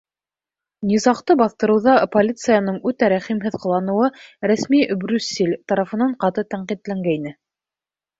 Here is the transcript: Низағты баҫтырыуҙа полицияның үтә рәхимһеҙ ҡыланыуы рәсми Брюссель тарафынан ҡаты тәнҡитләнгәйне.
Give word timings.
Низағты 0.91 1.33
баҫтырыуҙа 1.41 1.91
полицияның 2.15 2.79
үтә 2.91 3.09
рәхимһеҙ 3.13 3.57
ҡыланыуы 3.65 4.07
рәсми 4.53 4.79
Брюссель 5.03 5.53
тарафынан 5.73 6.17
ҡаты 6.25 6.45
тәнҡитләнгәйне. 6.55 7.35